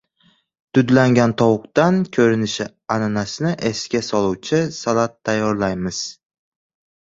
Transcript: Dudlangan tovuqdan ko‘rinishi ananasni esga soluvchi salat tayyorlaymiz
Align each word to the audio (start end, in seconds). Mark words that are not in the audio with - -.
Dudlangan 0.77 1.35
tovuqdan 1.41 1.99
ko‘rinishi 2.17 2.67
ananasni 2.97 3.53
esga 3.71 4.03
soluvchi 4.11 4.65
salat 4.81 5.17
tayyorlaymiz 5.31 6.05